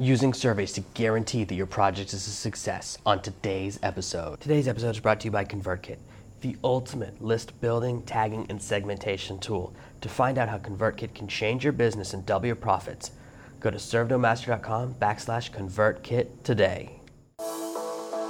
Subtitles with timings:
[0.00, 4.40] using surveys to guarantee that your project is a success on today's episode.
[4.40, 5.98] Today's episode is brought to you by ConvertKit,
[6.40, 9.74] the ultimate list building, tagging, and segmentation tool.
[10.00, 13.10] To find out how ConvertKit can change your business and double your profits,
[13.60, 16.96] go to servenomaster.com backslash ConvertKit today.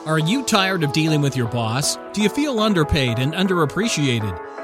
[0.07, 1.99] Are you tired of dealing with your boss?
[2.13, 4.50] Do you feel underpaid and underappreciated?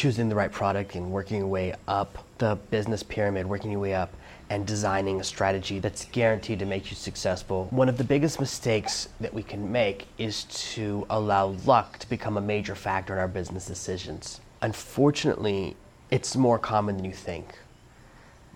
[0.00, 3.92] choosing the right product and working your way up the business pyramid, working your way
[3.92, 4.10] up
[4.48, 7.66] and designing a strategy that's guaranteed to make you successful.
[7.68, 12.38] One of the biggest mistakes that we can make is to allow luck to become
[12.38, 14.40] a major factor in our business decisions.
[14.62, 15.76] Unfortunately,
[16.10, 17.58] it's more common than you think.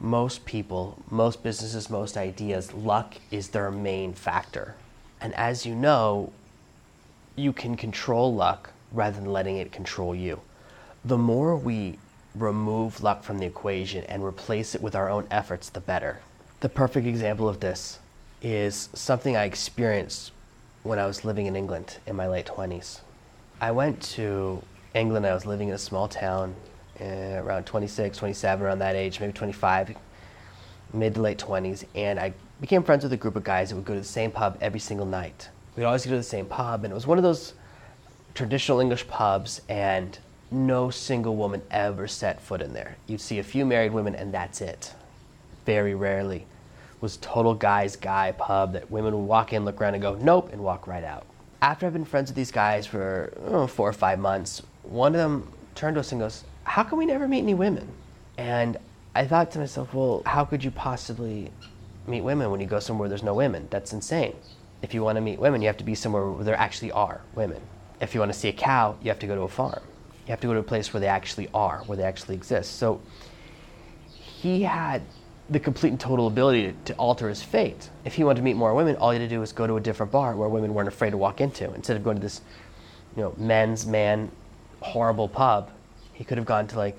[0.00, 4.77] Most people, most businesses, most ideas, luck is their main factor.
[5.20, 6.33] And as you know,
[7.36, 10.40] you can control luck rather than letting it control you.
[11.05, 11.98] The more we
[12.34, 16.20] remove luck from the equation and replace it with our own efforts, the better.
[16.61, 17.98] The perfect example of this
[18.42, 20.33] is something I experienced
[20.83, 23.00] when I was living in England in my late 20s.
[23.61, 24.62] I went to
[24.94, 26.55] England, I was living in a small town
[27.00, 29.96] uh, around 26, 27, around that age, maybe 25,
[30.92, 33.84] mid to late 20s, and I became friends with a group of guys that would
[33.84, 36.84] go to the same pub every single night we'd always go to the same pub,
[36.84, 37.55] and it was one of those
[38.34, 40.18] traditional English pubs, and
[40.55, 42.97] no single woman ever set foot in there.
[43.06, 44.94] You'd see a few married women, and that's it.
[45.66, 49.94] Very rarely it was total guy's guy pub that women would walk in, look around,
[49.94, 51.27] and go nope, and walk right out.
[51.61, 55.52] After I've been friends with these guys for four or five months, one of them
[55.74, 57.89] turned to us and goes, "How can we never meet any women?"
[58.36, 58.78] And
[59.17, 61.52] I thought to myself, well, how could you possibly
[62.07, 63.68] meet women when you go somewhere there's no women?
[63.70, 64.34] That's insane.
[64.83, 67.20] If you want to meet women, you have to be somewhere where there actually are
[67.36, 67.61] women.
[68.01, 69.83] If you want to see a cow, you have to go to a farm.
[70.27, 72.77] You have to go to a place where they actually are, where they actually exist.
[72.79, 73.01] So
[74.17, 75.02] he had
[75.51, 77.90] the complete and total ability to, alter his fate.
[78.05, 79.77] If he wanted to meet more women, all he had to do was go to
[79.77, 81.73] a different bar where women weren't afraid to walk into.
[81.74, 82.40] Instead of going to this,
[83.17, 84.30] you know, men's man
[84.80, 85.70] horrible pub,
[86.14, 86.96] he could have gone to like,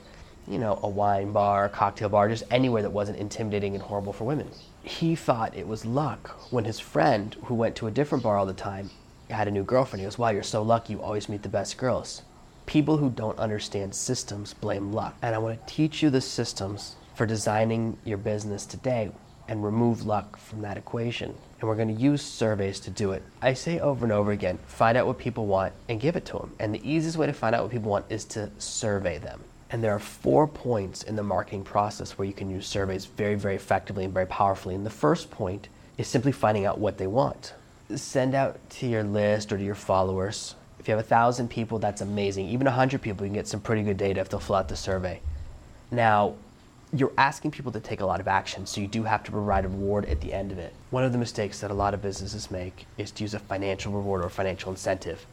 [0.48, 4.14] you know, a wine bar, a cocktail bar, just anywhere that wasn't intimidating and horrible
[4.14, 4.50] for women
[4.86, 8.46] he thought it was luck when his friend, who went to a different bar all
[8.46, 8.92] the time,
[9.30, 10.02] had a new girlfriend.
[10.02, 12.22] He goes, Wow, you're so lucky, you always meet the best girls.
[12.66, 15.16] People who don't understand systems blame luck.
[15.22, 19.12] And I want to teach you the systems for designing your business today
[19.48, 21.36] and remove luck from that equation.
[21.60, 23.24] And we're going to use surveys to do it.
[23.42, 26.34] I say over and over again find out what people want and give it to
[26.40, 26.54] them.
[26.60, 29.42] And the easiest way to find out what people want is to survey them.
[29.70, 33.36] And there are four points in the marketing process where you can use surveys very,
[33.36, 34.76] very effectively and very powerfully.
[34.76, 37.54] And the first point is simply finding out what they want.
[37.96, 40.56] Send out to your list or to your followers.
[40.86, 42.48] If you have a thousand people, that's amazing.
[42.50, 44.70] Even a hundred people, you can get some pretty good data if they'll fill out
[44.70, 45.20] the survey.
[45.90, 46.36] Now,
[46.94, 49.66] you're asking people to take a lot of action, so you do have to provide
[49.66, 50.74] a reward at the end of it.
[50.92, 53.92] One of the mistakes that a lot of businesses make is to use a financial
[53.92, 55.26] reward or financial incentive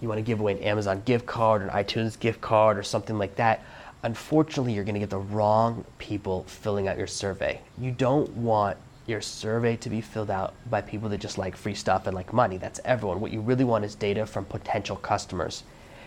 [0.00, 2.82] you want to give away an Amazon gift card or an iTunes gift card or
[2.82, 3.62] something like that,
[4.02, 7.60] unfortunately, you're going to get the wrong people filling out your survey.
[7.78, 11.74] You don't want your survey to be filled out by people that just like free
[11.74, 12.56] stuff and like money.
[12.56, 13.20] That's everyone.
[13.20, 15.62] What you really want is data from potential customers.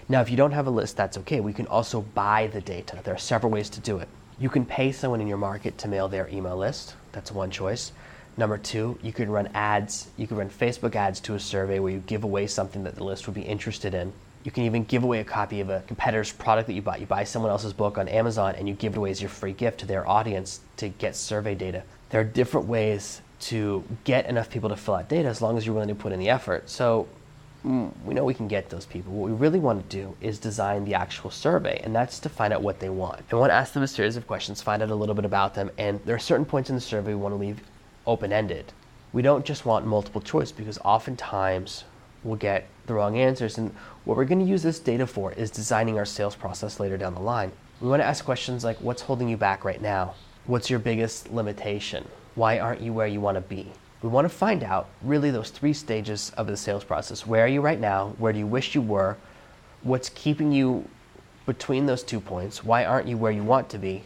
[0.10, 1.40] Now, if you don't have a list, that's okay.
[1.40, 3.00] We can also buy the data.
[3.04, 4.10] There are several ways to do it.
[4.40, 6.96] You can pay someone in your market to mail their email list.
[7.12, 7.92] That's one choice.
[8.36, 10.08] Number two, you could run ads.
[10.18, 13.04] You could run Facebook ads to a survey where you give away something that the
[13.04, 14.12] list would be interested in.
[14.44, 17.00] You can even give away a copy of a competitor's product that you bought.
[17.00, 19.54] You buy someone else's book on Amazon and you give it away as your free
[19.54, 21.84] gift to their audience to get survey data.
[22.14, 25.66] There are different ways to get enough people to fill out data as long as
[25.66, 26.70] you're willing to put in the effort.
[26.70, 27.08] So
[27.66, 29.14] mm, we know we can get those people.
[29.14, 32.54] What we really want to do is design the actual survey, and that's to find
[32.54, 33.24] out what they want.
[33.32, 35.56] And want to ask them a series of questions, find out a little bit about
[35.56, 37.62] them, and there are certain points in the survey we want to leave
[38.06, 38.72] open ended.
[39.12, 41.84] We don't just want multiple choice because oftentimes
[42.24, 43.58] we'll get the wrong answers.
[43.58, 43.74] And
[44.06, 47.16] what we're going to use this data for is designing our sales process later down
[47.16, 47.52] the line.
[47.82, 50.14] We want to ask questions like what's holding you back right now?
[50.46, 52.06] What's your biggest limitation?
[52.36, 53.72] Why aren't you where you want to be?
[54.02, 57.26] We want to find out really those three stages of the sales process.
[57.26, 58.10] Where are you right now?
[58.18, 59.16] Where do you wish you were?
[59.84, 60.86] What's keeping you
[61.46, 62.62] between those two points?
[62.62, 64.04] Why aren't you where you want to be?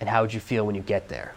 [0.00, 1.34] And how would you feel when you get there?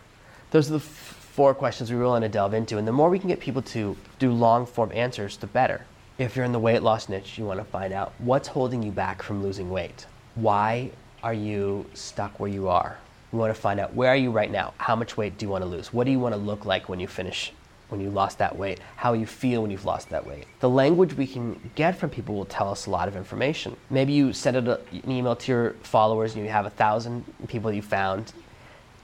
[0.49, 2.77] Those are the f- four questions we really want to delve into.
[2.77, 5.85] And the more we can get people to do long form answers, the better.
[6.17, 8.91] If you're in the weight loss niche, you want to find out what's holding you
[8.91, 10.05] back from losing weight.
[10.35, 10.91] Why
[11.23, 12.97] are you stuck where you are?
[13.31, 14.73] We want to find out where are you right now?
[14.77, 15.93] How much weight do you want to lose?
[15.93, 17.53] What do you want to look like when you finish
[17.91, 20.45] when you lost that weight, how you feel when you've lost that weight.
[20.61, 23.75] The language we can get from people will tell us a lot of information.
[23.89, 27.81] Maybe you send an email to your followers and you have a thousand people you
[27.81, 28.31] found,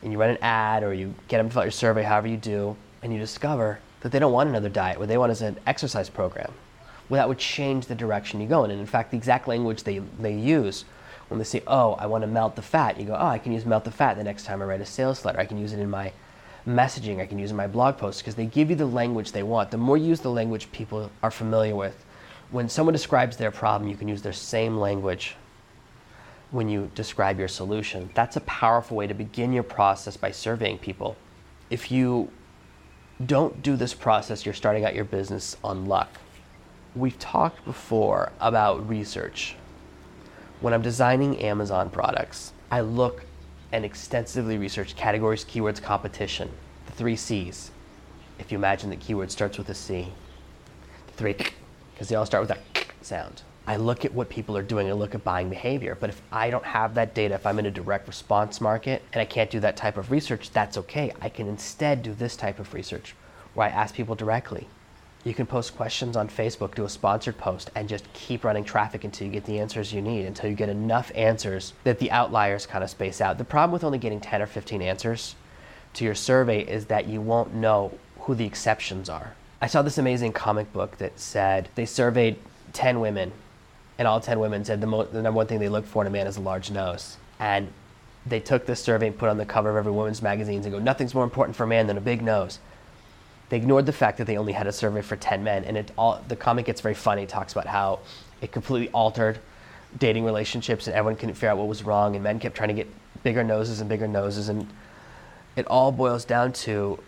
[0.02, 2.28] and you run an ad or you get them to fill out your survey, however
[2.28, 4.98] you do, and you discover that they don't want another diet.
[4.98, 6.54] What they want is an exercise program.
[7.10, 8.72] Well, that would change the direction you go in.
[8.72, 10.86] And in fact, the exact language they, they use
[11.30, 13.52] when they say, oh, I want to melt the fat, you go, oh, I can
[13.52, 15.40] use melt the fat the next time I write a sales letter.
[15.40, 16.12] I can use it in my
[16.68, 19.32] messaging I can use it in my blog posts because they give you the language
[19.32, 19.72] they want.
[19.72, 22.04] The more you use the language people are familiar with,
[22.52, 25.36] when someone describes their problem, you can use their same language
[26.52, 28.10] when you describe your solution.
[28.14, 31.16] That's a powerful way to begin your process by surveying people.
[31.70, 32.32] If you
[33.26, 36.10] don't do this process, you're starting out your business on luck.
[36.96, 39.56] We've talked before about research.
[40.60, 43.26] When I'm designing Amazon products, I look
[43.72, 46.50] and extensively research categories, keywords, competition,
[46.88, 47.70] the three C's.
[48.40, 50.08] If you imagine that keyword starts with a C,
[51.06, 51.36] the three,
[51.94, 53.44] because they all start with that sound.
[53.68, 55.96] I look at what people are doing, I look at buying behavior.
[56.00, 59.22] But if I don't have that data, if I'm in a direct response market and
[59.22, 61.12] I can't do that type of research, that's okay.
[61.22, 63.14] I can instead do this type of research
[63.54, 64.68] where I ask people directly.
[65.28, 69.04] You can post questions on Facebook, do a sponsored post, and just keep running traffic
[69.04, 72.66] until you get the answers you need, until you get enough answers that the outliers
[72.66, 73.38] kind of space out.
[73.38, 75.36] The problem with only getting 10 or 15 answers
[75.96, 79.36] to your survey is that you won't know who the exceptions are.
[79.62, 82.38] I saw this amazing comic book that said they surveyed
[82.72, 83.34] 10 women,
[83.98, 86.08] and all 10 women said the, mo- the number one thing they look for in
[86.08, 87.18] a man is a large nose.
[87.38, 87.74] And
[88.26, 90.80] they took this survey and put on the cover of every women's magazines and go,
[90.80, 92.60] nothing's more important for a man than a big nose.
[93.50, 95.92] They ignored the fact that they only had a survey for 10 men, and it
[95.98, 97.24] all the comic gets very funny.
[97.24, 98.00] It talks about how
[98.42, 99.40] it completely altered
[99.98, 102.76] dating relationships, and everyone couldn't figure out what was wrong, and men kept trying to
[102.76, 102.88] get
[103.24, 104.68] bigger noses and bigger noses, and
[105.56, 107.00] it all boils down to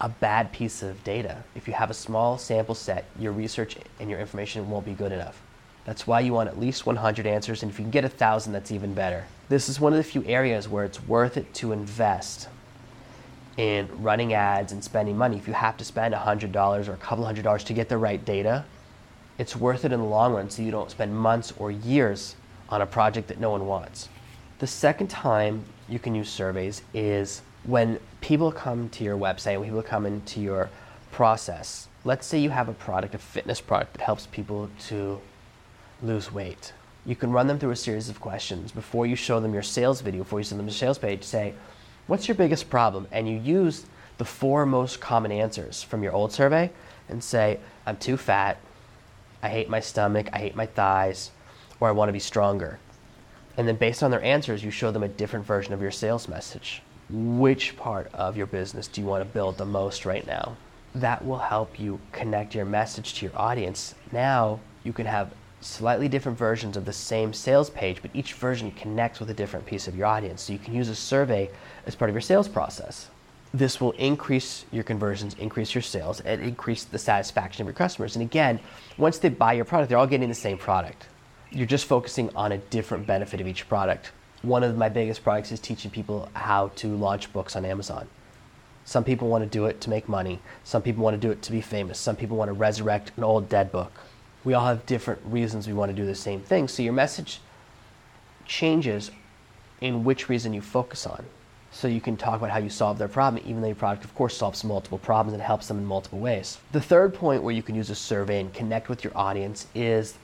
[0.00, 1.44] a bad piece of data.
[1.54, 5.12] If you have a small sample set, your research and your information won't be good
[5.12, 5.40] enough.
[5.84, 8.72] That's why you want at least 100 answers, and if you can get 1,000, that's
[8.72, 9.26] even better.
[9.50, 12.48] This is one of the few areas where it's worth it to invest
[13.56, 17.24] in running ads and spending money, if you have to spend $100 or a couple
[17.24, 18.64] hundred dollars to get the right data,
[19.38, 22.36] it's worth it in the long run so you don't spend months or years
[22.68, 24.08] on a project that no one wants.
[24.58, 29.68] The second time you can use surveys is when people come to your website, when
[29.68, 30.70] people come into your
[31.10, 31.88] process.
[32.04, 35.20] Let's say you have a product, a fitness product that helps people to
[36.02, 36.72] lose weight.
[37.04, 40.00] You can run them through a series of questions before you show them your sales
[40.00, 41.54] video, before you send them a sales page, say,
[42.10, 43.06] what's your biggest problem?
[43.12, 43.86] And you use
[44.18, 46.72] the four most common answers from your old survey
[47.08, 48.58] and say, I'm too fat,
[49.44, 51.30] I hate my stomach, I hate my thighs,
[51.78, 52.80] or I want to be stronger.
[53.56, 56.26] And then based on their answers, you show them a different version of your sales
[56.26, 56.82] message.
[57.10, 60.56] Which part of your business do you want to build the most right now?
[60.96, 63.94] That will help you connect your message to your audience.
[64.10, 65.30] Now you can have
[65.60, 69.66] slightly different versions of the same sales page, but each version connects with a different
[69.66, 70.42] piece of your audience.
[70.42, 71.50] So you can use a survey
[71.86, 73.08] as part of your sales process.
[73.52, 78.16] This will increase your conversions, increase your sales, and increase the satisfaction of your customers.
[78.16, 78.60] And again,
[78.96, 81.06] once they buy your product, they're all getting the same product.
[81.50, 84.12] You're just focusing on a different benefit of each product.
[84.42, 88.06] One of my biggest products is teaching people how to launch books on Amazon.
[88.84, 90.40] Some people want to do it to make money.
[90.64, 91.98] Some people want to do it to be famous.
[91.98, 93.92] Some people want to resurrect an old dead book
[94.44, 96.68] we all have different reasons we want to do the same thing.
[96.68, 97.40] So your message
[98.46, 99.10] changes
[99.80, 101.24] in which reason you focus on.
[101.72, 104.14] So you can talk about how you solve their problem, even though your product, of
[104.14, 106.58] course, solves multiple problems and helps them in multiple ways.
[106.72, 110.14] The third point where you can use a survey and connect with your audience is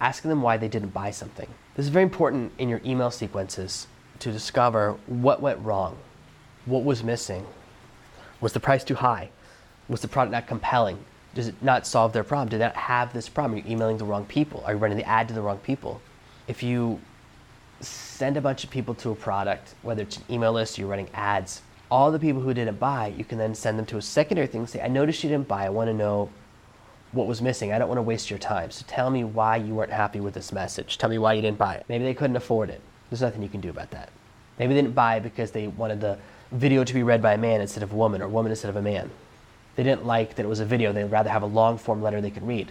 [0.00, 1.48] asking them why they didn't buy something.
[1.76, 3.86] This is very important in your email sequences
[4.18, 5.96] to discover what went wrong,
[6.66, 7.46] what was missing.
[8.40, 9.30] Was the price too high?
[9.88, 10.98] Was the product not compelling?
[11.34, 12.48] Does it not solve their problem?
[12.48, 13.60] Do they not have this problem?
[13.60, 14.62] Are you emailing the wrong people?
[14.66, 16.00] Are you running the ad to the wrong people?
[16.48, 17.00] If you
[17.80, 20.90] send a bunch of people to a product, whether it's an email list or you're
[20.90, 24.02] running ads, all the people who didn't buy, you can then send them to a
[24.02, 25.66] secondary thing and say, I noticed you didn't buy.
[25.66, 26.30] I want to know
[27.12, 27.72] what was missing.
[27.72, 28.70] I don't want to waste your time.
[28.70, 30.98] So tell me why you weren't happy with this message.
[30.98, 31.84] Tell me why you didn't buy it.
[31.88, 32.80] Maybe they couldn't afford it.
[33.08, 34.10] There's nothing you can do about that.
[34.58, 36.18] Maybe they didn't buy because they wanted the
[36.52, 38.68] video to be read by a man instead of a woman or a woman instead
[38.68, 39.10] of a man.
[39.80, 40.92] They didn't like that it was a video.
[40.92, 42.70] They'd rather have a long form letter they could read.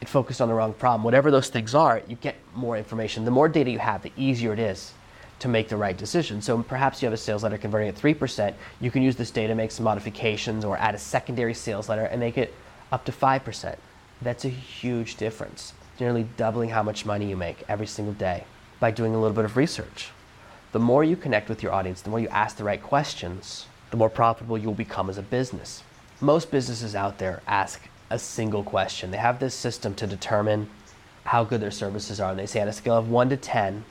[0.00, 1.02] It focused on the wrong problem.
[1.02, 3.24] Whatever those things are, you get more information.
[3.24, 4.92] The more data you have, the easier it is
[5.40, 6.40] to make the right decision.
[6.40, 8.54] So perhaps you have a sales letter converting at 3%.
[8.80, 12.20] You can use this data, make some modifications, or add a secondary sales letter and
[12.20, 12.54] make it
[12.92, 13.76] up to 5%.
[14.22, 18.44] That's a huge difference, nearly doubling how much money you make every single day
[18.78, 20.10] by doing a little bit of research.
[20.70, 23.96] The more you connect with your audience, the more you ask the right questions, the
[23.96, 25.82] more profitable you will become as a business.
[26.24, 29.10] Most businesses out there ask a single question.
[29.10, 30.70] They have this system to determine
[31.24, 32.30] how good their services are.
[32.30, 33.84] And they say on a scale of 1 to 10,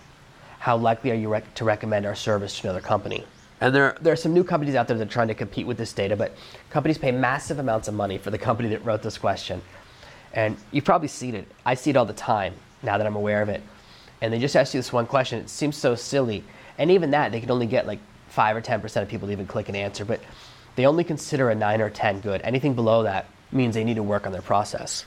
[0.58, 3.24] how likely are you rec- to recommend our service to another company?
[3.62, 5.78] And there, there are some new companies out there that are trying to compete with
[5.78, 6.36] this data, but
[6.72, 9.62] companies pay massive amounts of money for the company that wrote this question.
[10.34, 11.48] And you've probably seen it.
[11.68, 13.62] I see it all the time now that I'm aware of it.
[14.22, 15.38] And they just ask you this one question.
[15.38, 16.44] It seems so silly.
[16.80, 18.00] And even that, they can only get like
[18.30, 20.04] 5 or 10% of people to even click an answer.
[20.04, 20.20] But
[20.76, 22.42] they only consider a 9 or 10 good.
[22.44, 25.06] Anything below that means they need to work on their process.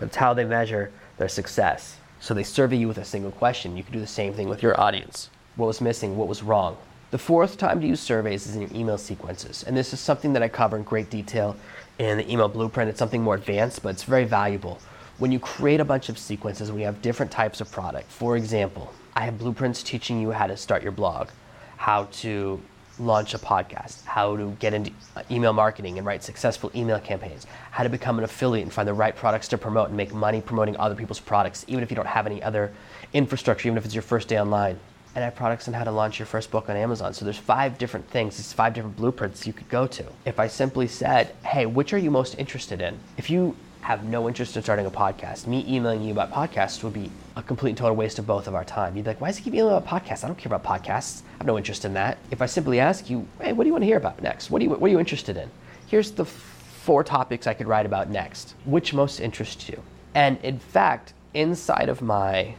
[0.00, 1.96] It's how they measure their success.
[2.20, 3.76] So they survey you with a single question.
[3.76, 5.30] You can do the same thing with your audience.
[5.56, 6.16] What was missing?
[6.16, 6.76] What was wrong?
[7.12, 9.62] The fourth time to use surveys is in your email sequences.
[9.62, 11.56] And this is something that I cover in great detail
[11.98, 12.90] in the email blueprint.
[12.90, 14.80] It's something more advanced, but it's very valuable.
[15.18, 18.36] When you create a bunch of sequences, when you have different types of product, for
[18.36, 21.28] example, I have blueprints teaching you how to start your blog,
[21.76, 22.60] how to
[22.98, 27.46] launch a podcast, how to get into uh, email marketing and write successful email campaigns,
[27.70, 30.40] how to become an affiliate and find the right products to promote and make money
[30.40, 32.72] promoting other people's products, even if you don't have any other
[33.12, 34.78] infrastructure, even if it's your first day online.
[35.14, 37.14] And I have products on how to launch your first book on Amazon.
[37.14, 40.04] So there's five different things, it's five different blueprints you could go to.
[40.26, 42.98] If I simply said, hey, which are you most interested in?
[43.16, 46.92] If you have no interest in starting a podcast, me emailing you about podcasts would
[46.92, 48.96] be a complete and total waste of both of our time.
[48.96, 50.24] You'd be like, why does he keep emailing about podcasts?
[50.24, 51.22] I don't care about podcasts.
[51.34, 52.18] I have no interest in that.
[52.32, 54.50] If I simply ask you, hey, what do you want to hear about next?
[54.50, 55.48] What, do you, what are you interested in?
[55.86, 58.56] Here's the four topics I could write about next.
[58.64, 59.80] Which most interests you?
[60.16, 62.56] And in fact, inside of my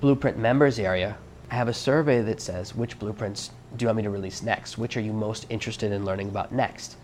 [0.00, 1.18] Blueprint members area,
[1.50, 4.78] I have a survey that says, which blueprints do you want me to release next?
[4.78, 6.94] Which are you most interested in learning about next?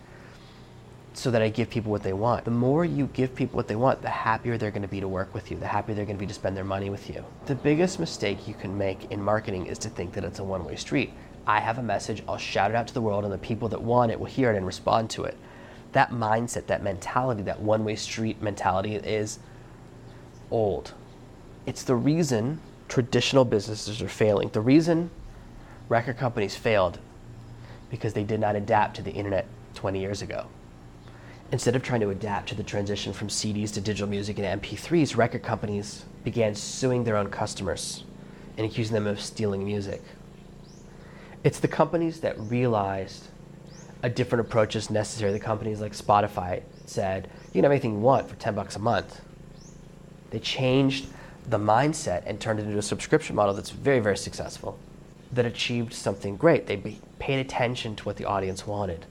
[1.17, 2.45] So that I give people what they want.
[2.45, 5.07] The more you give people what they want, the happier they're going to be to
[5.07, 7.25] work with you, the happier they're going to be to spend their money with you.
[7.47, 10.65] The biggest mistake you can make in marketing is to think that it's a one
[10.65, 11.13] way street.
[11.47, 13.81] I have a message, I'll shout it out to the world, and the people that
[13.81, 15.37] want it will hear it and respond to it.
[15.93, 19.39] That mindset, that mentality, that one way street mentality is
[20.51, 20.95] old.
[21.65, 24.49] It's the reason traditional businesses are failing.
[24.49, 25.11] The reason
[25.89, 26.99] record companies failed
[27.89, 30.47] because they did not adapt to the internet 20 years ago
[31.55, 35.17] instead of trying to adapt to the transition from CDs to digital music and MP3s,
[35.17, 38.03] record companies began suing their own customers
[38.59, 40.03] and accusing them of stealing music.
[41.45, 43.29] It's the companies that realized
[44.03, 45.31] a different approach is necessary.
[45.31, 48.81] The companies like Spotify said, you can have anything you want for 10 bucks a
[48.81, 49.21] month.
[50.31, 51.07] They changed
[51.49, 54.77] the mindset and turned it into a subscription model that's very, very successful,
[55.31, 56.67] that achieved something great.
[56.67, 59.07] They paid attention to what the audience wanted.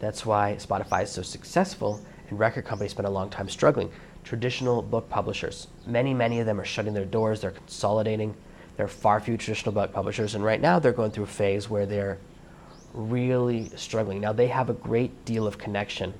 [0.00, 3.90] That's why Spotify is so successful and record companies spend a long time struggling.
[4.24, 8.34] Traditional book publishers, many, many of them are shutting their doors, they're consolidating.
[8.76, 11.68] There are far fewer traditional book publishers, and right now they're going through a phase
[11.68, 12.18] where they're
[12.94, 14.20] really struggling.
[14.20, 16.14] Now, they have a great deal of connection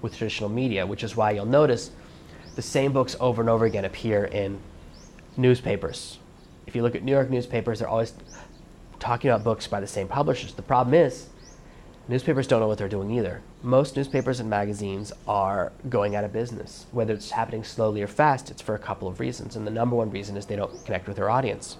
[0.00, 1.90] with traditional media, which is why you'll notice
[2.56, 4.58] the same books over and over again appear in
[5.36, 6.18] newspapers.
[6.66, 8.14] If you look at New York newspapers, they're always
[8.98, 10.54] talking about books by the same publishers.
[10.54, 11.28] The problem is,
[12.08, 13.40] Newspapers don't know what they're doing either.
[13.62, 16.86] Most newspapers and magazines are going out of business.
[16.90, 19.54] Whether it's happening slowly or fast, it's for a couple of reasons.
[19.54, 21.76] And the number one reason is they don't connect with their audience.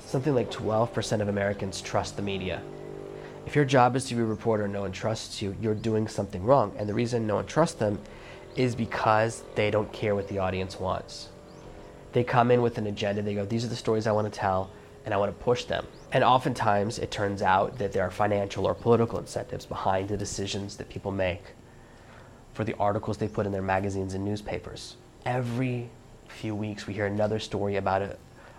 [0.00, 2.60] Something like 12% of Americans trust the media.
[3.46, 6.08] If your job is to be a reporter and no one trusts you, you're doing
[6.08, 6.74] something wrong.
[6.78, 7.98] And the reason no one trusts them
[8.56, 11.28] is because they don't care what the audience wants.
[12.12, 14.38] They come in with an agenda, they go, These are the stories I want to
[14.38, 14.70] tell,
[15.04, 15.86] and I want to push them.
[16.12, 20.76] And oftentimes it turns out that there are financial or political incentives behind the decisions
[20.76, 21.42] that people make
[22.52, 24.96] for the articles they put in their magazines and newspapers.
[25.24, 25.90] Every
[26.28, 28.16] few weeks we hear another story about a,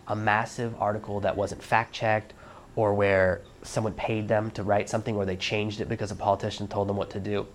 [0.07, 2.33] a massive article that wasn't fact checked
[2.75, 6.67] or where someone paid them to write something or they changed it because a politician
[6.67, 7.47] told them what to do.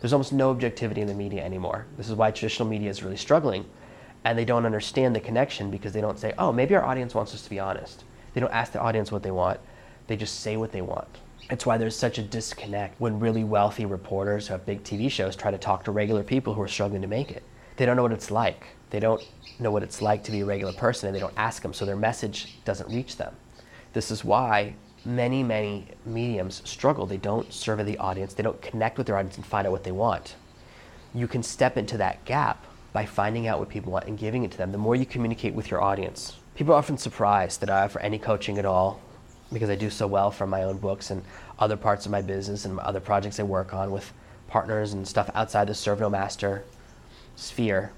[0.00, 1.86] There's almost no objectivity in the media anymore.
[1.96, 3.66] This is why traditional media is really struggling
[4.24, 7.34] and they don't understand the connection because they don't say, oh, maybe our audience wants
[7.34, 8.04] us to be honest.
[8.34, 9.60] They don't ask the audience what they want,
[10.06, 11.08] they just say what they want.
[11.50, 15.34] It's why there's such a disconnect when really wealthy reporters who have big TV shows
[15.34, 17.42] try to talk to regular people who are struggling to make it.
[17.76, 18.66] They don't know what it's like.
[18.90, 19.22] They don't
[19.58, 21.86] know what it's like to be a regular person and they don't ask them, so
[21.86, 23.34] their message doesn't reach them.
[23.92, 27.06] This is why many, many mediums struggle.
[27.06, 29.84] They don't survey the audience, they don't connect with their audience and find out what
[29.84, 30.36] they want.
[31.14, 34.50] You can step into that gap by finding out what people want and giving it
[34.52, 34.72] to them.
[34.72, 38.18] The more you communicate with your audience, People are often surprised that I offer any
[38.18, 38.98] coaching at all
[39.52, 41.22] because I do so well from my own books and
[41.56, 44.12] other parts of my business and other projects I work on with
[44.48, 46.64] partners and stuff outside the Serve No Master
[47.36, 47.92] sphere.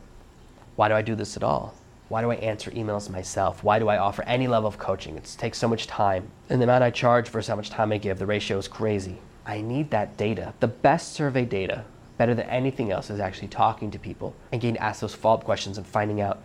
[0.77, 1.75] Why do I do this at all?
[2.11, 3.65] Why do I answer emails myself?
[3.65, 5.17] Why do I offer any level of coaching?
[5.17, 6.29] It takes so much time.
[6.51, 9.21] And the amount I charge versus how much time I give, the ratio is crazy.
[9.47, 10.53] I need that data.
[10.61, 11.87] The best survey data,
[12.19, 15.45] better than anything else, is actually talking to people and getting asked those follow up
[15.45, 16.43] questions and finding out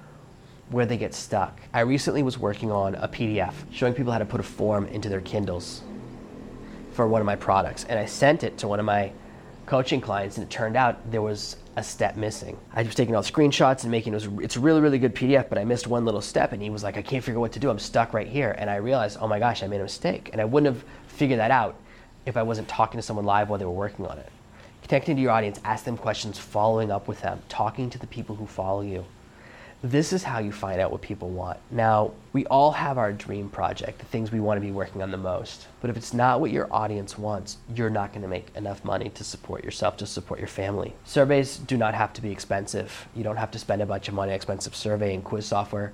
[0.70, 1.60] where they get stuck.
[1.74, 5.10] I recently was working on a PDF showing people how to put a form into
[5.10, 5.84] their Kindles
[6.92, 7.84] for one of my products.
[7.86, 9.12] And I sent it to one of my
[9.66, 12.58] coaching clients, and it turned out there was a step missing.
[12.74, 15.50] I was taking all screenshots and making it was it's a really really good PDF,
[15.50, 17.52] but I missed one little step, and he was like, "I can't figure out what
[17.54, 17.70] to do.
[17.70, 20.40] I'm stuck right here." And I realized, oh my gosh, I made a mistake, and
[20.40, 21.76] I wouldn't have figured that out
[22.26, 24.30] if I wasn't talking to someone live while they were working on it.
[24.84, 28.36] Connecting to your audience, ask them questions, following up with them, talking to the people
[28.36, 29.04] who follow you
[29.92, 31.60] this is how you find out what people want.
[31.70, 35.12] Now, we all have our dream project, the things we want to be working on
[35.12, 35.68] the most.
[35.80, 39.10] But if it's not what your audience wants, you're not going to make enough money
[39.10, 40.96] to support yourself, to support your family.
[41.04, 43.08] Surveys do not have to be expensive.
[43.16, 45.94] You don't have to spend a bunch of money on expensive survey and quiz software.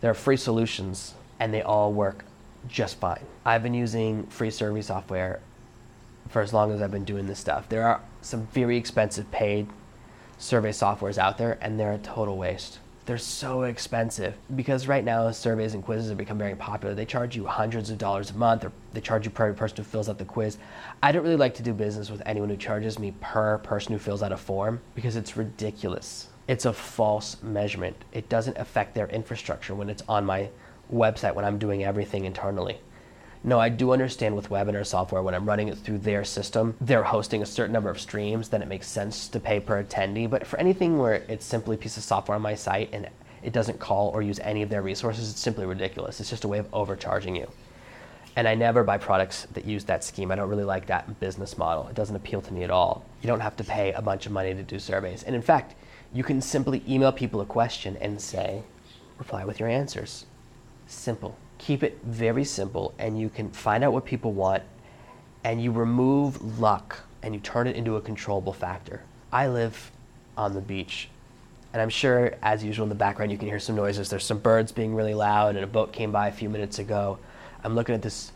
[0.00, 2.24] There are free solutions, and they all work
[2.68, 3.24] just fine.
[3.44, 5.40] I've been using free survey software
[6.28, 7.68] for as long as I've been doing this stuff.
[7.68, 9.66] There are some very expensive paid
[10.38, 15.30] survey softwares out there, and they're a total waste they're so expensive because right now
[15.30, 16.94] surveys and quizzes have become very popular.
[16.94, 19.82] They charge you hundreds of dollars a month or they charge you per person who
[19.82, 20.58] fills out the quiz.
[21.02, 23.98] I don't really like to do business with anyone who charges me per person who
[23.98, 26.28] fills out a form because it's ridiculous.
[26.48, 27.96] It's a false measurement.
[28.12, 30.50] It doesn't affect their infrastructure when it's on my
[30.92, 32.78] website when I'm doing everything internally.
[33.44, 37.04] No, I do understand with webinar software when I'm running it through their system, they're
[37.04, 40.28] hosting a certain number of streams, then it makes sense to pay per attendee.
[40.28, 43.08] But for anything where it's simply a piece of software on my site and
[43.42, 46.18] it doesn't call or use any of their resources, it's simply ridiculous.
[46.18, 47.48] It's just a way of overcharging you.
[48.34, 50.32] And I never buy products that use that scheme.
[50.32, 51.86] I don't really like that business model.
[51.88, 53.04] It doesn't appeal to me at all.
[53.22, 55.22] You don't have to pay a bunch of money to do surveys.
[55.22, 55.76] And in fact,
[56.12, 58.62] you can simply email people a question and say,
[59.16, 60.26] reply with your answers.
[60.86, 64.62] Simple keep it very simple and you can find out what people want
[65.44, 69.02] and you remove luck and you turn it into a controllable factor.
[69.32, 69.90] I live
[70.36, 71.08] on the beach
[71.72, 74.08] and I'm sure, as usual, in the background you can hear some noises.
[74.08, 77.18] There's some birds being really loud, and a boat came by a few minutes ago.
[77.62, 78.32] I'm looking at this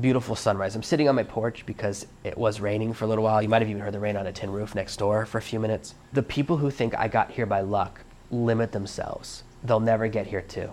[0.00, 0.74] beautiful sunrise.
[0.74, 3.40] I'm sitting on my porch because it was raining for a little while.
[3.40, 5.42] You might have even heard the rain on a tin roof next door for a
[5.42, 5.94] few minutes.
[6.12, 9.44] The people who think I got here by luck limit themselves.
[9.62, 10.70] They'll never get here too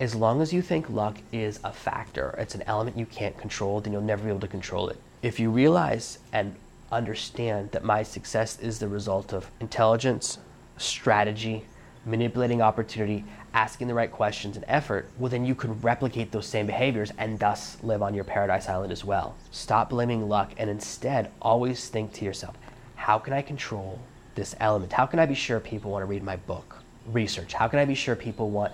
[0.00, 3.80] as long as you think luck is a factor, it's an element you can't control,
[3.80, 4.98] then you'll never be able to control it.
[5.22, 6.54] If you realize and
[6.90, 10.38] understand that my success is the result of intelligence,
[10.78, 11.64] strategy,
[12.04, 16.66] manipulating opportunity, asking the right questions, and effort, well, then you can replicate those same
[16.66, 19.36] behaviors and thus live on your paradise island as well.
[19.52, 22.56] Stop blaming luck and instead always think to yourself,
[22.96, 24.00] how can I control
[24.34, 24.92] this element?
[24.92, 26.76] How can I be sure people want to read my book?
[27.06, 27.52] Research.
[27.52, 28.72] How can I be sure people want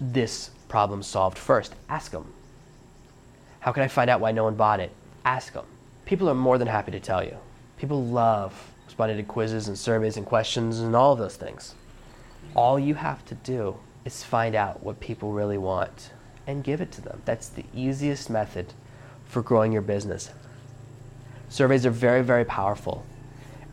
[0.00, 1.74] this problem solved first?
[1.88, 2.32] Ask them.
[3.60, 4.92] How can I find out why no one bought it?
[5.24, 5.66] Ask them.
[6.06, 7.36] People are more than happy to tell you.
[7.76, 11.74] People love responding to quizzes and surveys and questions and all of those things.
[12.56, 16.10] All you have to do is find out what people really want
[16.46, 17.22] and give it to them.
[17.24, 18.72] That's the easiest method
[19.26, 20.30] for growing your business.
[21.48, 23.04] Surveys are very, very powerful.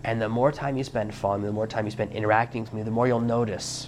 [0.04, 2.74] And the more time you spend following me, the more time you spend interacting with
[2.74, 3.88] me, the more you'll notice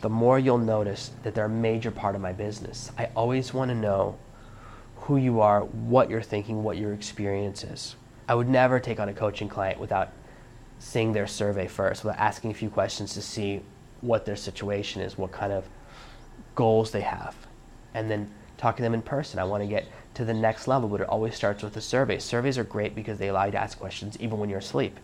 [0.00, 2.90] the more you'll notice that they're a major part of my business.
[2.96, 4.18] I always want to know
[4.96, 7.96] who you are, what you're thinking, what your experience is.
[8.28, 10.12] I would never take on a coaching client without
[10.78, 13.60] seeing their survey first, without asking a few questions to see
[14.00, 15.68] what their situation is, what kind of
[16.54, 17.34] goals they have,
[17.92, 19.38] and then talking to them in person.
[19.38, 22.18] I want to get to the next level, but it always starts with a survey.
[22.18, 24.98] Surveys are great because they allow you to ask questions even when you're asleep.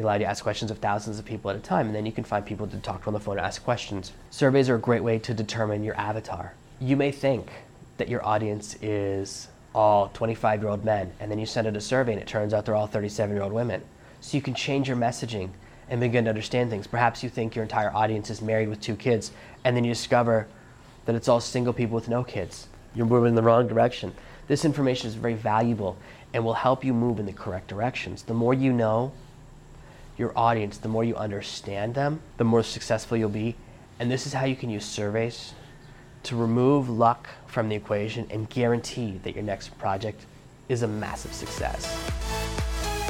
[0.00, 2.06] They allow you to ask questions of thousands of people at a time, and then
[2.06, 4.12] you can find people to talk to on the phone and ask questions.
[4.30, 6.54] Surveys are a great way to determine your avatar.
[6.80, 7.50] You may think
[7.98, 11.82] that your audience is all 25 year old men, and then you send out a
[11.82, 13.82] survey and it turns out they're all 37 year old women.
[14.22, 15.50] So you can change your messaging
[15.90, 16.86] and begin to understand things.
[16.86, 19.32] Perhaps you think your entire audience is married with two kids,
[19.66, 20.48] and then you discover
[21.04, 22.68] that it's all single people with no kids.
[22.94, 24.14] You're moving in the wrong direction.
[24.48, 25.98] This information is very valuable
[26.32, 28.22] and will help you move in the correct directions.
[28.22, 29.12] The more you know,
[30.20, 33.56] your audience, the more you understand them, the more successful you'll be.
[33.98, 35.54] And this is how you can use surveys
[36.24, 40.26] to remove luck from the equation and guarantee that your next project
[40.68, 41.86] is a massive success.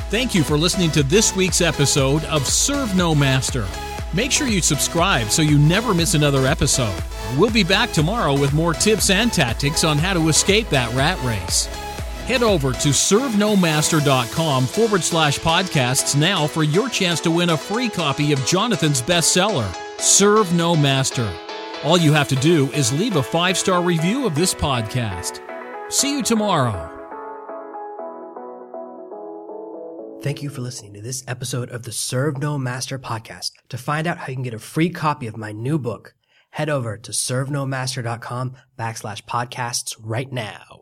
[0.09, 3.67] Thank you for listening to this week's episode of Serve No Master.
[4.15, 7.01] Make sure you subscribe so you never miss another episode.
[7.39, 11.23] We'll be back tomorrow with more tips and tactics on how to escape that rat
[11.23, 11.69] race.
[12.27, 17.89] Head over to servenomaster.com forward slash podcasts now for your chance to win a free
[17.89, 21.33] copy of Jonathan's bestseller, Serve No Master.
[21.83, 25.41] All you have to do is leave a five star review of this podcast.
[25.91, 26.89] See you tomorrow.
[30.23, 33.53] Thank you for listening to this episode of the Serve No Master podcast.
[33.71, 36.15] To find out how you can get a free copy of my new book,
[36.51, 40.80] head over to servenomaster.com backslash podcasts right now.